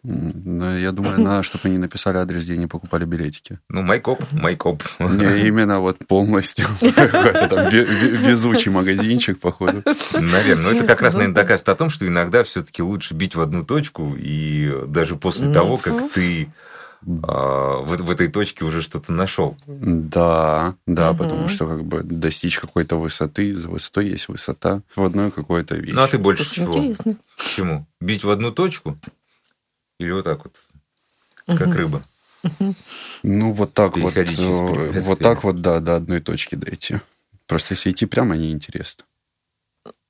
Ну, 0.01 0.77
я 0.77 0.93
думаю, 0.93 1.19
надо, 1.19 1.43
чтобы 1.43 1.67
они 1.67 1.77
написали 1.77 2.17
адрес, 2.17 2.46
где 2.46 2.53
они 2.53 2.67
покупали 2.67 3.03
билетики. 3.03 3.60
Ну, 3.67 3.81
Майкоп, 3.81 4.24
Майкоп. 4.31 4.81
Не, 5.00 5.48
именно 5.48 5.81
вот 5.81 5.98
полностью. 6.08 6.67
Там 6.79 7.69
везучий 7.69 8.72
магазинчик, 8.72 9.39
походу. 9.39 9.84
Наверное. 10.13 10.63
Но 10.63 10.72
это 10.72 10.86
как 10.86 11.01
раз, 11.01 11.15
наверное, 11.15 11.36
доказывает 11.36 11.69
о 11.69 11.75
том, 11.75 11.89
что 11.89 12.08
иногда 12.08 12.46
все-таки 12.46 12.81
лучше 12.81 13.13
бить 13.13 13.36
в 13.36 13.41
одну 13.41 13.65
точку, 13.65 14.15
и 14.17 14.86
даже 14.88 15.17
после 15.17 15.51
того, 15.51 15.77
как 15.77 16.12
ты 16.13 16.50
в, 17.01 17.86
в 17.86 18.12
этой 18.12 18.27
точке 18.27 18.65
уже 18.65 18.82
что-то 18.82 19.12
нашел. 19.12 19.58
Да, 19.68 20.75
да, 20.86 21.12
угу. 21.12 21.24
потому 21.24 21.48
что 21.48 21.68
как 21.68 21.84
бы 21.84 22.03
достичь 22.03 22.60
какой-то 22.60 22.98
высоты, 22.98 23.56
за 23.56 23.70
высотой 23.70 24.08
есть 24.08 24.27
высота 24.27 24.82
в 24.96 25.03
одной 25.03 25.32
какой-то 25.32 25.75
вещи. 25.75 25.96
Ну, 25.96 26.01
а 26.01 26.08
ты 26.08 26.18
больше 26.18 26.44
Очень 26.44 26.63
чего? 26.63 26.77
Интересно. 26.77 27.18
К 27.38 27.44
чему? 27.44 27.88
Бить 28.01 28.24
в 28.24 28.29
одну 28.29 28.51
точку? 28.51 28.98
Или 30.00 30.12
вот 30.12 30.24
так 30.24 30.44
вот, 30.44 30.56
как 31.58 31.68
угу. 31.68 31.77
рыба? 31.77 32.03
Ну, 33.24 33.51
вот 33.51 33.74
так 33.74 33.98
вот. 33.98 34.15
Э, 34.15 35.00
вот 35.01 35.20
так 35.20 35.44
вот, 35.44 35.62
да, 35.62 35.79
до 35.79 35.98
одной 35.98 36.22
точки 36.22 36.56
дойти. 36.56 37.00
Просто 37.48 37.74
если 37.74 37.91
идти 37.91 38.06
прямо, 38.06 38.38
неинтересно. 38.38 39.03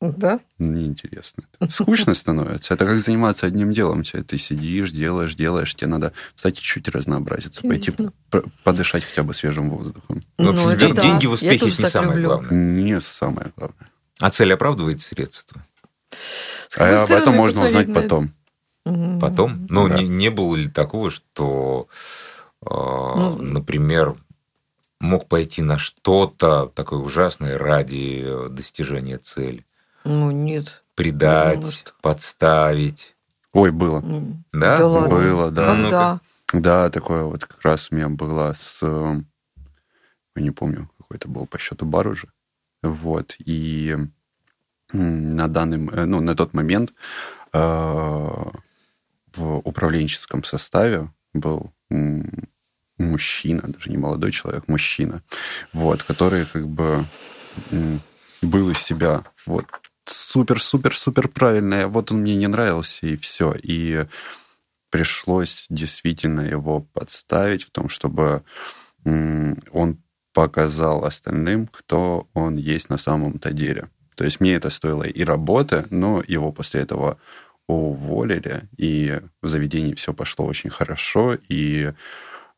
Да? 0.02 0.40
Неинтересно. 0.60 1.44
Скучно 1.70 2.14
становится. 2.14 2.74
Это 2.74 2.86
как 2.86 2.96
заниматься 2.96 3.48
одним 3.48 3.74
делом. 3.74 4.04
Ты 4.04 4.38
сидишь, 4.38 4.92
делаешь, 4.92 5.36
делаешь. 5.36 5.76
Тебе 5.76 5.88
надо, 5.88 6.14
кстати, 6.34 6.62
чуть 6.62 6.88
разнообразиться. 6.88 7.66
Интересно. 7.66 8.14
Пойти 8.30 8.50
подышать 8.64 9.04
хотя 9.04 9.24
бы 9.24 9.34
свежим 9.34 9.70
воздухом. 9.70 10.24
Но 10.38 10.54
ну, 10.54 10.70
это 10.70 11.02
деньги 11.02 11.26
да. 11.26 11.30
в 11.30 11.34
успехе 11.34 11.56
это 11.56 11.66
не 11.66 11.88
самое 11.88 12.14
люблю. 12.14 12.28
главное. 12.28 12.52
Не 12.52 13.00
самое 13.02 13.52
главное. 13.58 13.90
А 14.22 14.30
цель 14.30 14.54
оправдывает 14.54 15.02
средства? 15.02 15.62
А 16.78 17.04
об 17.04 17.12
этом 17.12 17.36
можно 17.36 17.66
узнать 17.66 17.94
потом. 17.94 18.34
Потом? 19.20 19.68
Ну, 19.70 19.90
да. 19.90 19.98
не, 19.98 20.08
не 20.08 20.30
было 20.30 20.56
ли 20.56 20.70
такого, 20.70 21.12
что, 21.12 21.88
э, 22.62 22.70
ну, 22.70 23.38
например, 23.42 24.16
мог 25.00 25.28
пойти 25.28 25.62
на 25.62 25.78
что-то 25.78 26.72
такое 26.74 27.00
ужасное 27.00 27.58
ради 27.58 28.48
достижения 28.50 29.18
цели? 29.18 29.66
Ну, 30.04 30.32
нет. 30.32 30.84
Предать, 30.96 31.64
Может. 31.64 31.94
подставить. 32.02 33.16
Ой, 33.54 33.72
было. 33.72 34.04
Да? 34.52 34.78
да 34.78 34.88
ладно. 34.88 35.10
Было, 35.10 35.52
да. 35.52 35.76
Когда? 35.76 36.22
Да, 36.52 36.90
такое 36.90 37.24
вот 37.24 37.46
как 37.46 37.62
раз 37.62 37.92
у 37.92 37.96
меня 37.96 38.10
было 38.10 38.54
с... 38.56 38.82
Я 40.36 40.42
не 40.42 40.52
помню, 40.52 40.90
какой 40.98 41.18
это 41.18 41.28
был 41.28 41.48
по 41.48 41.60
счету 41.60 41.86
бар 41.86 42.08
уже. 42.08 42.30
Вот. 42.82 43.36
И 43.40 43.96
на 44.94 45.48
данный... 45.48 45.88
Э, 45.92 46.06
ну, 46.06 46.22
на 46.22 46.36
тот 46.36 46.54
момент 46.54 46.94
э, 47.54 47.58
в 47.58 49.58
управленческом 49.64 50.44
составе 50.44 51.12
был 51.34 51.72
мужчина, 52.98 53.62
даже 53.64 53.90
не 53.90 53.98
молодой 53.98 54.32
человек, 54.32 54.68
мужчина, 54.68 55.24
вот, 55.74 56.04
который 56.04 56.46
как 56.46 56.68
бы 56.68 57.06
был 58.42 58.72
из 58.72 58.80
себя 58.80 59.24
вот 59.46 59.66
супер-супер-супер 60.12 61.28
правильное, 61.28 61.88
вот 61.88 62.12
он 62.12 62.22
мне 62.22 62.36
не 62.36 62.48
нравился, 62.48 63.08
и 63.08 63.18
все. 63.18 63.56
И 63.62 64.06
пришлось 64.90 65.68
действительно 65.70 66.42
его 66.42 66.82
подставить 66.82 67.64
в 67.64 67.72
том, 67.72 67.90
чтобы 67.90 68.44
он 69.06 69.98
показал 70.34 71.06
остальным, 71.06 71.68
кто 71.68 72.28
он 72.34 72.58
есть 72.58 72.90
на 72.90 72.98
самом-то 72.98 73.52
деле. 73.52 73.90
То 74.16 74.26
есть 74.26 74.40
мне 74.40 74.56
это 74.56 74.70
стоило 74.70 75.04
и 75.04 75.24
работы, 75.24 75.86
но 75.90 76.24
его 76.28 76.52
после 76.52 76.82
этого 76.82 77.18
уволили, 77.68 78.68
и 78.78 79.22
в 79.42 79.48
заведении 79.48 79.94
все 79.94 80.14
пошло 80.14 80.46
очень 80.46 80.70
хорошо, 80.70 81.38
и 81.50 81.94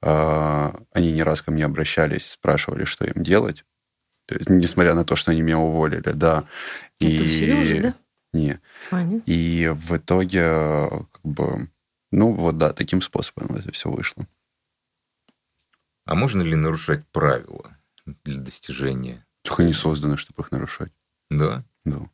э, 0.02 0.72
они 0.94 1.12
не 1.12 1.24
раз 1.24 1.42
ко 1.42 1.52
мне 1.52 1.66
обращались, 1.66 2.32
спрашивали, 2.32 2.86
что 2.86 3.06
им 3.06 3.24
делать. 3.24 3.64
То 4.32 4.38
есть, 4.38 4.50
несмотря 4.50 4.94
на 4.94 5.04
то, 5.04 5.18
что 5.18 5.32
они 5.32 5.42
меня 5.42 5.60
уволили, 5.60 6.12
да. 6.12 6.46
Это 7.02 7.10
и... 7.10 7.30
Сережа, 7.30 7.82
да? 7.82 7.96
Не. 8.32 8.62
А, 8.92 9.04
И 9.26 9.70
в 9.76 9.98
итоге, 9.98 10.42
как 11.12 11.22
бы, 11.22 11.70
ну 12.12 12.32
вот 12.32 12.58
да, 12.58 12.72
таким 12.72 13.02
способом 13.02 13.54
это 13.58 13.74
все 13.74 13.90
вышло. 13.90 14.26
А 16.06 16.16
можно 16.16 16.42
ли 16.42 16.56
нарушать 16.56 17.06
правила 17.12 17.78
для 18.24 18.38
достижения? 18.38 19.26
Их 19.44 19.60
они 19.60 19.74
созданы, 19.74 20.16
чтобы 20.16 20.44
их 20.44 20.52
нарушать. 20.52 20.94
Да? 21.30 21.66
Да. 21.84 22.10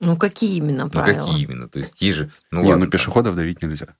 Ну, 0.00 0.16
какие 0.18 0.58
именно 0.58 0.90
правила? 0.90 1.20
Ну, 1.20 1.26
какие 1.26 1.44
именно? 1.44 1.68
То 1.70 1.78
есть, 1.78 2.02
есть 2.02 2.16
же... 2.18 2.30
Ну, 2.50 2.60
Не, 2.60 2.68
ладно, 2.68 2.84
ну, 2.84 2.90
пешеходов 2.90 3.34
давить 3.34 3.62
нельзя. 3.62 3.96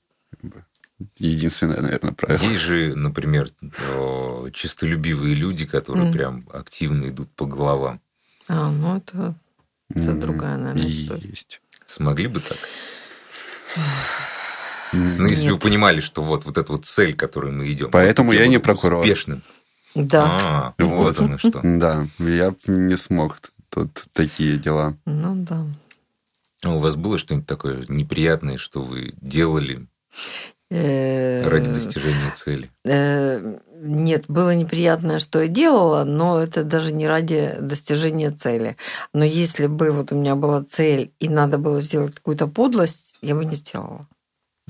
Единственное, 1.18 1.80
наверное, 1.80 2.12
правило. 2.12 2.42
Есть 2.42 2.60
же, 2.60 2.94
например, 2.96 3.50
чистолюбивые 4.52 5.34
люди, 5.34 5.66
которые 5.66 6.08
mm. 6.08 6.12
прям 6.12 6.48
активно 6.52 7.08
идут 7.08 7.30
по 7.34 7.44
головам. 7.44 8.00
А, 8.48 8.70
ну 8.70 8.96
это, 8.96 9.34
это 9.90 10.10
mm. 10.12 10.20
другая, 10.20 10.56
наверное, 10.56 10.90
история. 10.90 11.28
Есть. 11.28 11.60
Смогли 11.84 12.28
бы 12.28 12.40
так? 12.40 12.58
Ну, 14.92 15.26
если 15.26 15.44
Нет. 15.44 15.54
вы 15.54 15.58
понимали, 15.58 16.00
что 16.00 16.22
вот, 16.22 16.44
вот 16.46 16.56
эта 16.56 16.72
вот 16.72 16.86
цель, 16.86 17.14
к 17.14 17.18
которой 17.18 17.52
мы 17.52 17.70
идем. 17.70 17.90
Поэтому 17.90 18.32
я 18.32 18.46
не 18.46 18.58
прокурор. 18.58 19.00
Успешным. 19.00 19.42
Да. 19.94 20.74
А, 20.78 20.82
вот 20.82 21.20
оно 21.20 21.36
что. 21.38 21.60
Да, 21.62 22.08
я 22.18 22.54
не 22.66 22.96
смог 22.96 23.38
тут 23.68 24.04
такие 24.12 24.56
дела. 24.56 24.96
Ну 25.04 25.34
да. 25.44 25.66
А 26.62 26.70
у 26.74 26.78
вас 26.78 26.96
было 26.96 27.18
что-нибудь 27.18 27.46
такое 27.46 27.84
неприятное, 27.88 28.56
что 28.56 28.82
вы 28.82 29.12
делали 29.20 29.86
Ради 30.70 31.70
достижения 31.70 32.30
цели. 32.34 32.70
Э, 32.84 33.58
нет, 33.80 34.24
было 34.26 34.54
неприятное, 34.54 35.20
что 35.20 35.42
я 35.42 35.48
делала, 35.48 36.02
но 36.04 36.40
это 36.40 36.64
даже 36.64 36.92
не 36.92 37.06
ради 37.06 37.56
достижения 37.60 38.32
цели. 38.32 38.76
Но 39.12 39.24
если 39.24 39.66
бы 39.66 39.92
вот 39.92 40.10
у 40.10 40.16
меня 40.16 40.34
была 40.34 40.64
цель 40.64 41.12
и 41.20 41.28
надо 41.28 41.58
было 41.58 41.80
сделать 41.80 42.16
какую-то 42.16 42.48
подлость, 42.48 43.16
я 43.22 43.36
бы 43.36 43.44
не 43.44 43.54
сделала. 43.54 44.08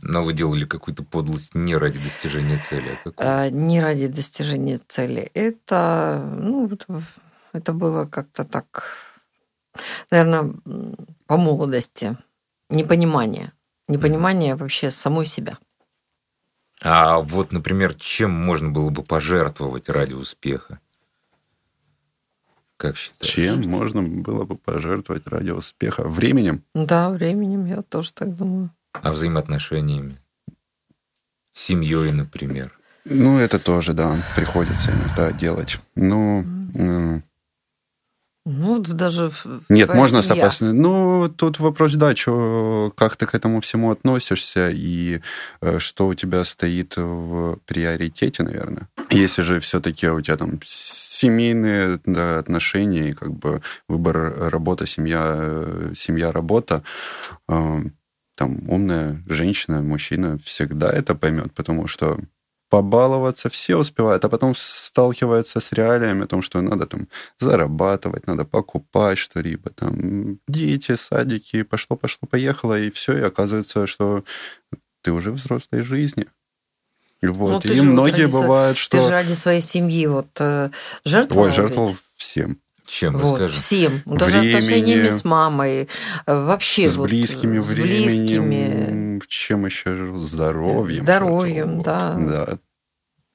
Но 0.03 0.23
вы 0.23 0.35
делали 0.35 0.67
какую-то 0.67 1.03
подлость 1.03 1.55
не 1.55 1.75
ради 1.75 1.99
достижения 1.99 2.59
цели, 2.59 2.91
а 2.91 2.97
какую? 3.09 3.29
А, 3.29 3.49
не 3.49 3.81
ради 3.81 4.09
достижения 4.09 4.79
цели. 4.87 5.31
Это, 5.33 6.23
ну, 6.39 6.69
это, 6.69 7.03
это 7.55 7.73
было 7.73 8.05
как-то 8.05 8.45
так, 8.45 8.99
наверное, 10.11 10.55
по 11.27 11.39
молодости. 11.39 12.19
непонимание. 12.69 13.53
Непонимание 13.89 14.57
вообще 14.57 14.91
самой 14.91 15.25
себя. 15.25 15.59
А 16.83 17.21
вот, 17.21 17.53
например, 17.53 17.95
чем 17.95 18.31
можно 18.31 18.71
было 18.71 18.91
бы 18.91 19.03
пожертвовать 19.03 19.89
ради 19.89 20.15
успеха? 20.15 20.79
Как 22.77 22.97
считаешь? 22.97 23.33
Чем 23.33 23.67
можно 23.69 24.03
было 24.03 24.45
бы 24.45 24.57
пожертвовать 24.57 25.27
ради 25.27 25.51
успеха? 25.51 26.05
Временем? 26.05 26.63
Да, 26.75 27.11
временем, 27.11 27.65
я 27.65 27.83
тоже 27.83 28.13
так 28.13 28.37
думаю. 28.37 28.71
А 28.93 29.13
взаимоотношениями? 29.13 30.19
Семьей, 31.55 32.13
например? 32.13 32.79
Ну, 33.07 33.39
это 33.39 33.59
тоже, 33.59 33.95
да, 33.95 34.17
приходится 34.35 34.91
иногда 34.91 35.33
делать. 35.33 35.79
Ну, 35.95 36.45
ну, 38.49 38.79
даже... 38.79 39.33
Нет, 39.69 39.93
можно 39.93 40.23
сопоставить. 40.23 40.75
Ну, 40.75 41.29
тут 41.37 41.59
вопрос, 41.59 41.95
да, 41.95 42.15
чё, 42.15 42.93
как 42.97 43.17
ты 43.17 43.27
к 43.27 43.35
этому 43.35 43.61
всему 43.61 43.91
относишься 43.91 44.71
и 44.73 45.21
э, 45.61 45.81
что 45.81 46.07
у 46.07 46.15
тебя 46.15 46.45
стоит 46.45 46.97
в 46.97 47.59
приоритете, 47.67 48.45
наверное. 48.45 48.89
Если 49.11 49.43
же 49.43 49.59
все-таки 49.59 50.07
у 50.09 50.21
тебя 50.21 50.37
там 50.37 50.61
семейные 50.63 51.99
да, 52.07 52.39
отношения 52.39 53.11
и 53.11 53.15
как 53.15 53.33
бы 53.33 53.63
выбор 53.89 54.49
работа, 54.51 54.87
семья, 54.87 55.25
э, 55.27 55.93
семья, 55.97 56.31
работа, 56.31 56.85
э, 57.49 57.83
там 58.37 58.71
умная 58.71 59.25
женщина, 59.27 59.83
мужчина 59.83 60.39
всегда 60.39 60.93
это 60.93 61.17
поймет, 61.17 61.53
потому 61.53 61.89
что 61.89 62.17
побаловаться 62.69 63.49
все 63.49 63.77
успевают, 63.77 64.25
а 64.25 64.29
потом 64.29 64.55
сталкиваются 64.55 65.61
с 65.61 65.73
реалиями 65.73 66.25
о 66.25 66.27
том, 66.27 66.43
что 66.43 66.61
надо 66.61 66.87
там 66.87 67.09
зарабатывать, 67.39 68.27
надо 68.27 68.45
покупать 68.45 69.19
что-либо, 69.19 69.71
там 69.71 70.39
дети, 70.49 70.97
садики, 70.97 71.63
пошло, 71.63 71.97
пошло, 71.97 72.29
поехало, 72.29 72.79
и 72.79 72.91
все, 72.91 73.19
и 73.19 73.23
оказывается, 73.23 73.87
что 73.87 74.25
ты 75.03 75.13
уже 75.13 75.31
в 75.31 75.35
взрослой 75.35 75.83
жизни. 75.83 76.27
Вот. 77.23 77.65
Ну, 77.65 77.73
и 77.73 77.81
многие 77.81 78.27
вот 78.27 78.43
бывают, 78.43 78.77
что... 78.77 78.99
Ты 78.99 79.03
же 79.03 79.11
ради 79.11 79.33
своей 79.33 79.63
семьи 79.63 80.07
вот 80.07 80.29
э, 80.39 80.71
жертвовал? 81.05 81.47
Ой, 81.47 81.53
жертвовал 81.53 81.89
ведь? 81.89 81.99
всем. 82.17 82.61
Чем, 82.87 83.19
вот, 83.19 83.33
расскажи. 83.33 83.55
Всем. 83.55 84.03
Даже 84.07 84.39
времени, 84.39 84.57
отношениями 84.57 85.11
с 85.11 85.25
мамой. 85.25 85.89
Э, 86.27 86.47
вообще. 86.47 86.89
С 86.89 86.97
вот, 86.97 87.09
близкими 87.09 87.61
с 87.61 87.67
временем. 87.67 88.49
Близкими. 88.49 89.21
Чем 89.29 89.67
еще? 89.67 90.15
Здоровьем. 90.23 91.03
Здоровьем, 91.03 91.83
да. 91.83 92.15
Да. 92.15 92.59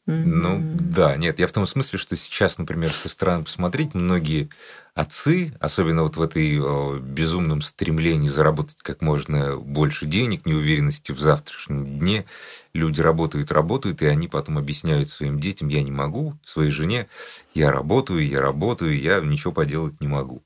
Ну, 0.07 0.61
да, 0.73 1.15
нет, 1.15 1.39
я 1.39 1.47
в 1.47 1.51
том 1.51 1.65
смысле, 1.67 1.99
что 1.99 2.17
сейчас, 2.17 2.57
например, 2.57 2.91
со 2.91 3.07
стороны 3.07 3.43
посмотреть, 3.43 3.93
многие 3.93 4.49
отцы, 4.95 5.53
особенно 5.59 6.03
вот 6.03 6.17
в 6.17 6.21
этой 6.21 6.59
о, 6.59 6.97
безумном 6.97 7.61
стремлении 7.61 8.27
заработать 8.27 8.77
как 8.81 9.01
можно 9.01 9.57
больше 9.57 10.07
денег, 10.07 10.45
неуверенности 10.45 11.11
в 11.11 11.19
завтрашнем 11.19 11.99
дне, 11.99 12.25
люди 12.73 12.99
работают, 12.99 13.51
работают, 13.51 14.01
и 14.01 14.07
они 14.07 14.27
потом 14.27 14.57
объясняют 14.57 15.07
своим 15.07 15.39
детям, 15.39 15.67
я 15.67 15.83
не 15.83 15.91
могу, 15.91 16.37
своей 16.43 16.71
жене, 16.71 17.07
я 17.53 17.71
работаю, 17.71 18.27
я 18.27 18.41
работаю, 18.41 18.99
я 18.99 19.21
ничего 19.21 19.53
поделать 19.53 20.01
не 20.01 20.07
могу. 20.07 20.43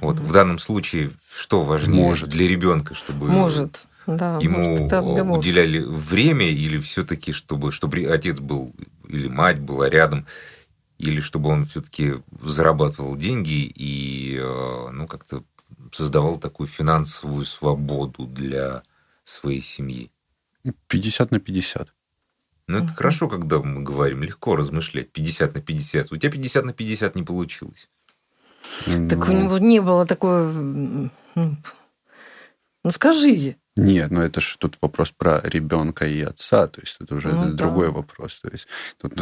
Вот 0.00 0.18
в 0.18 0.32
данном 0.32 0.58
случае 0.58 1.12
что 1.34 1.62
важнее 1.62 2.02
Может. 2.02 2.30
для 2.30 2.48
ребенка, 2.48 2.94
чтобы 2.94 3.28
Может 3.28 3.86
да, 4.06 4.38
ему 4.40 4.88
может, 4.88 5.38
уделяли 5.38 5.80
время 5.80 6.48
или 6.48 6.78
все-таки, 6.78 7.32
чтобы, 7.32 7.72
чтобы 7.72 8.04
отец 8.06 8.38
был 8.40 8.74
или 9.08 9.28
мать 9.28 9.58
была 9.58 9.88
рядом, 9.88 10.26
или 10.98 11.20
чтобы 11.20 11.50
он 11.50 11.66
все-таки 11.66 12.14
зарабатывал 12.40 13.16
деньги 13.16 13.64
и 13.74 14.36
э, 14.40 14.88
ну, 14.92 15.06
как-то 15.06 15.42
создавал 15.92 16.36
такую 16.36 16.66
финансовую 16.68 17.44
свободу 17.44 18.26
для 18.26 18.82
своей 19.24 19.60
семьи? 19.60 20.10
50 20.88 21.30
на 21.30 21.40
50. 21.40 21.88
Ну, 22.68 22.78
это 22.78 22.92
uh 22.92 22.96
хорошо, 22.96 23.28
когда 23.28 23.60
мы 23.60 23.82
говорим, 23.82 24.22
легко 24.22 24.56
размышлять. 24.56 25.12
50 25.12 25.54
на 25.54 25.60
50. 25.60 26.12
У 26.12 26.16
тебя 26.16 26.32
50 26.32 26.64
на 26.64 26.72
50 26.72 27.14
не 27.14 27.22
получилось. 27.22 27.88
Так 28.84 29.28
у 29.28 29.32
ну. 29.32 29.42
него 29.44 29.58
не 29.58 29.80
было 29.80 30.06
такой... 30.06 30.52
Ну, 31.34 32.90
скажи. 32.90 33.56
Нет, 33.76 34.10
но 34.10 34.22
это 34.22 34.40
же 34.40 34.56
тут 34.58 34.78
вопрос 34.80 35.10
про 35.10 35.40
ребенка 35.42 36.06
и 36.06 36.22
отца, 36.22 36.66
то 36.66 36.80
есть 36.80 36.96
это 36.98 37.14
уже 37.14 37.28
ну, 37.28 37.52
другой 37.52 37.88
да. 37.88 37.92
вопрос. 37.92 38.40
То 38.40 38.48
есть 38.48 38.66
тут 39.00 39.12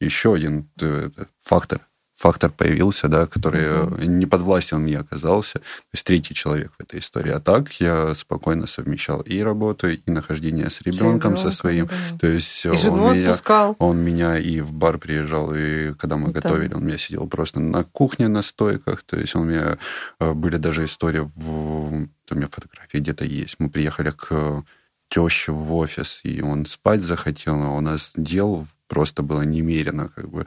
еще 0.00 0.34
один 0.34 0.70
э, 0.80 1.10
фактор 1.40 1.86
фактор 2.14 2.50
появился, 2.50 3.08
да, 3.08 3.26
который 3.26 3.82
угу. 3.82 4.02
не 4.02 4.26
под 4.26 4.42
властью 4.42 4.78
он 4.78 4.84
мне 4.84 4.98
оказался. 4.98 5.58
То 5.58 5.92
есть 5.92 6.06
третий 6.06 6.34
человек 6.34 6.72
в 6.78 6.82
этой 6.82 7.00
истории. 7.00 7.32
А 7.32 7.40
так 7.40 7.72
я 7.80 8.14
спокойно 8.14 8.66
совмещал 8.66 9.20
и 9.20 9.40
работу, 9.40 9.88
и 9.88 10.00
нахождение 10.06 10.70
с 10.70 10.80
ребенком, 10.82 11.36
со 11.36 11.50
своим. 11.50 11.86
Да. 11.86 12.18
То 12.20 12.26
есть 12.28 12.64
и 12.64 12.68
он 12.68 13.14
меня, 13.14 13.30
отпускал. 13.30 13.76
он 13.78 13.98
меня 13.98 14.38
и 14.38 14.60
в 14.60 14.72
бар 14.72 14.98
приезжал, 14.98 15.54
и 15.54 15.92
когда 15.94 16.16
мы 16.16 16.32
да. 16.32 16.40
готовили, 16.40 16.74
он 16.74 16.86
меня 16.86 16.98
сидел 16.98 17.26
просто 17.26 17.60
на 17.60 17.84
кухне 17.84 18.28
на 18.28 18.42
стойках. 18.42 19.02
То 19.02 19.16
есть 19.16 19.34
он 19.34 19.42
у 19.42 19.46
меня 19.46 19.78
э, 20.20 20.32
были 20.32 20.56
даже 20.56 20.84
истории 20.84 21.28
в 21.34 22.08
у 22.30 22.34
меня 22.34 22.48
фотографии 22.48 22.98
где-то 22.98 23.24
есть. 23.24 23.56
Мы 23.58 23.68
приехали 23.68 24.10
к 24.10 24.64
теще 25.08 25.52
в 25.52 25.74
офис, 25.74 26.20
и 26.24 26.40
он 26.40 26.64
спать 26.64 27.02
захотел, 27.02 27.62
а 27.62 27.70
у 27.70 27.80
нас 27.80 28.12
дел 28.16 28.66
просто 28.88 29.22
было 29.22 29.42
немерено, 29.42 30.08
как 30.08 30.28
бы. 30.28 30.46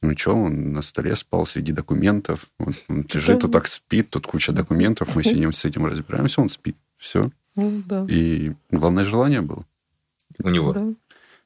Ну 0.00 0.16
что, 0.16 0.34
он 0.34 0.72
на 0.72 0.82
столе 0.82 1.16
спал 1.16 1.44
среди 1.44 1.72
документов. 1.72 2.46
Он, 2.58 2.74
он 2.88 3.06
лежит, 3.12 3.40
тут 3.40 3.52
так 3.52 3.66
спит, 3.66 4.10
тут 4.10 4.26
куча 4.26 4.52
документов, 4.52 5.16
мы 5.16 5.22
сидим 5.24 5.52
с 5.52 5.64
этим 5.64 5.86
разбираемся, 5.86 6.40
он 6.40 6.48
спит. 6.48 6.76
Все. 6.96 7.30
Ну, 7.56 7.82
да. 7.86 8.06
И 8.08 8.52
главное 8.70 9.04
желание 9.04 9.40
было. 9.40 9.64
У 10.42 10.48
него? 10.48 10.72
Да. 10.72 10.86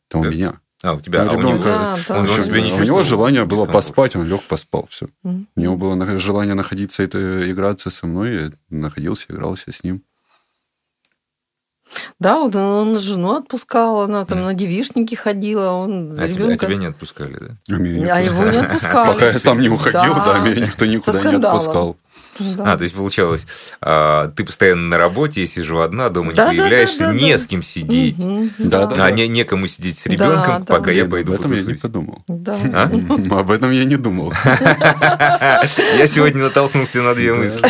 Это 0.08 0.18
у 0.18 0.24
меня. 0.24 0.60
А, 0.82 0.94
у 0.94 1.00
тебя, 1.00 1.22
а 1.22 1.34
у 1.34 1.40
него, 1.40 1.58
да, 1.62 1.96
да. 2.08 2.18
он, 2.18 2.28
он 2.28 2.42
себя 2.42 2.60
не 2.60 2.72
У 2.72 2.82
него 2.82 3.02
желание 3.02 3.44
было 3.44 3.66
поспать, 3.66 4.16
он 4.16 4.26
лег, 4.26 4.42
поспал, 4.42 4.86
все. 4.90 5.06
Mm-hmm. 5.24 5.46
У 5.54 5.60
него 5.60 5.76
было 5.76 6.18
желание 6.18 6.54
находиться, 6.54 7.04
это, 7.04 7.48
играться 7.48 7.88
со 7.88 8.06
мной, 8.08 8.34
я 8.34 8.52
находился, 8.68 9.26
игрался 9.28 9.70
с 9.70 9.84
ним. 9.84 10.02
Да, 12.18 12.38
он, 12.38 12.54
он 12.54 12.98
жену 12.98 13.36
отпускал, 13.36 14.02
она 14.02 14.24
там 14.24 14.42
на 14.42 14.54
девишники 14.54 15.14
ходила, 15.14 15.70
он 15.70 16.14
а, 16.18 16.28
тебя, 16.28 16.48
а 16.48 16.56
тебя 16.56 16.76
не 16.76 16.86
отпускали, 16.86 17.36
да? 17.38 17.74
А, 17.74 17.78
не 17.78 18.08
а 18.08 18.20
его 18.20 18.44
не 18.44 18.58
отпускали. 18.58 19.12
Пока 19.12 19.26
я 19.26 19.38
сам 19.38 19.60
не 19.60 19.68
уходил, 19.68 20.14
да, 20.14 20.34
да 20.34 20.48
меня 20.48 20.66
никто 20.66 20.86
никуда 20.86 21.22
не 21.22 21.36
отпускал. 21.36 21.96
Да. 22.38 22.72
А, 22.72 22.76
то 22.76 22.82
есть 22.82 22.94
получалось, 22.94 23.46
а, 23.80 24.28
ты 24.28 24.44
постоянно 24.44 24.88
на 24.88 24.98
работе, 24.98 25.42
я 25.42 25.46
сижу 25.46 25.80
одна, 25.80 26.08
дома 26.08 26.32
да, 26.32 26.50
не 26.50 26.56
да, 26.56 26.62
появляешься, 26.62 26.98
да, 27.00 27.06
да, 27.08 27.12
не 27.12 27.32
да. 27.32 27.38
с 27.38 27.46
кем 27.46 27.62
сидеть. 27.62 28.18
Угу, 28.18 28.48
да, 28.58 28.86
да, 28.86 29.04
а 29.04 29.10
не, 29.10 29.28
некому 29.28 29.66
сидеть 29.66 29.98
с 29.98 30.06
ребенком, 30.06 30.60
да, 30.60 30.64
пока 30.64 30.86
да. 30.86 30.92
я 30.92 31.04
пойду 31.04 31.32
Об 31.32 31.40
этом 31.40 31.50
потусусь. 31.50 31.66
я 31.66 31.72
не 31.74 31.78
подумал. 31.78 32.24
Да. 32.28 32.56
А? 32.72 32.84
Об 33.38 33.50
этом 33.50 33.70
я 33.70 33.84
не 33.84 33.96
думал. 33.96 34.32
Я 34.44 36.06
сегодня 36.06 36.42
натолкнулся 36.42 37.02
на 37.02 37.14
две 37.14 37.34
мысли. 37.34 37.62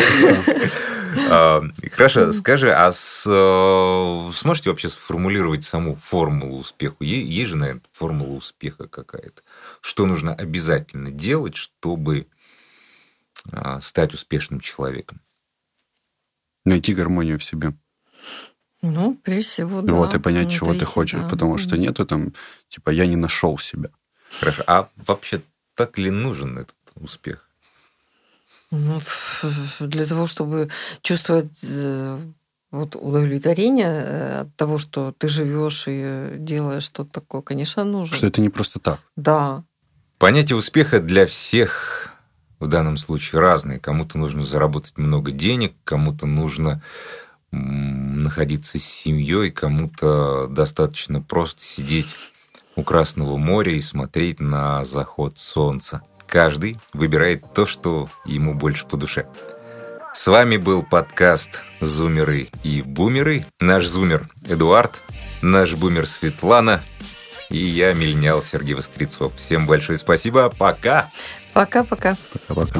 А, 1.29 1.63
хорошо, 1.91 2.31
скажи, 2.31 2.71
а 2.71 2.89
э, 2.89 4.31
сможете 4.33 4.69
вообще 4.69 4.89
сформулировать 4.89 5.63
саму 5.63 5.95
формулу 5.95 6.59
успеха? 6.59 6.97
Есть 7.01 7.49
же, 7.49 7.55
наверное, 7.55 7.81
формула 7.91 8.35
успеха 8.37 8.87
какая-то. 8.87 9.41
Что 9.81 10.05
нужно 10.05 10.33
обязательно 10.33 11.11
делать, 11.11 11.55
чтобы 11.55 12.27
а, 13.51 13.81
стать 13.81 14.13
успешным 14.13 14.59
человеком? 14.59 15.21
Найти 16.65 16.93
гармонию 16.93 17.39
в 17.39 17.43
себе. 17.43 17.73
Ну, 18.81 19.15
прежде 19.15 19.49
всего, 19.49 19.81
да. 19.81 19.93
Вот, 19.93 20.13
и 20.13 20.19
понять, 20.19 20.51
чего 20.51 20.73
ты 20.73 20.85
хочешь. 20.85 21.19
Себя. 21.19 21.29
Потому 21.29 21.57
что 21.57 21.77
нету 21.77 22.05
там, 22.05 22.33
типа, 22.67 22.89
я 22.89 23.05
не 23.05 23.15
нашел 23.15 23.57
себя. 23.57 23.89
Хорошо. 24.39 24.63
А 24.67 24.89
вообще 24.95 25.41
так 25.75 25.97
ли 25.97 26.09
нужен 26.09 26.57
этот 26.57 26.75
успех? 26.95 27.49
Ну, 28.75 28.99
для 29.79 30.07
того, 30.07 30.25
чтобы 30.25 30.69
чувствовать 31.03 31.63
э, 31.63 32.19
вот 32.71 32.95
удовлетворение 32.95 33.85
э, 33.87 34.39
от 34.41 34.55
того, 34.55 34.79
что 34.79 35.13
ты 35.15 35.27
живешь 35.27 35.85
и 35.87 36.37
делаешь 36.39 36.81
что-то 36.81 37.11
такое, 37.11 37.43
конечно, 37.43 37.83
нужно. 37.83 38.17
Что 38.17 38.25
это 38.25 38.41
не 38.41 38.49
просто 38.49 38.79
так. 38.79 38.99
Да. 39.15 39.63
Понятие 40.17 40.57
успеха 40.57 40.99
для 40.99 41.27
всех 41.27 42.09
в 42.59 42.65
данном 42.65 42.97
случае 42.97 43.41
разные. 43.41 43.79
Кому-то 43.79 44.17
нужно 44.17 44.41
заработать 44.41 44.97
много 44.97 45.31
денег, 45.31 45.75
кому-то 45.83 46.25
нужно 46.25 46.81
находиться 47.51 48.79
с 48.79 48.83
семьей, 48.83 49.51
кому-то 49.51 50.47
достаточно 50.47 51.21
просто 51.21 51.61
сидеть 51.61 52.15
у 52.75 52.81
Красного 52.81 53.37
моря 53.37 53.73
и 53.73 53.81
смотреть 53.81 54.39
на 54.39 54.83
заход 54.83 55.37
солнца. 55.37 56.01
Каждый 56.33 56.79
выбирает 56.93 57.53
то, 57.53 57.67
что 57.67 58.09
ему 58.25 58.55
больше 58.55 58.87
по 58.87 58.97
душе. 58.97 59.27
С 60.15 60.25
вами 60.25 60.57
был 60.57 60.81
подкаст 60.81 61.61
«Зумеры 61.79 62.47
и 62.63 62.81
бумеры». 62.81 63.45
Наш 63.59 63.85
зумер 63.85 64.27
Эдуард, 64.47 64.99
наш 65.43 65.75
бумер 65.75 66.07
Светлана 66.07 66.81
и 67.51 67.59
я, 67.59 67.93
миллениал 67.93 68.41
Сергей 68.41 68.73
Вострецов. 68.73 69.35
Всем 69.35 69.67
большое 69.67 69.99
спасибо. 69.99 70.49
Пока! 70.49 71.11
Пока-пока. 71.53 72.17
Пока-пока. 72.47 72.79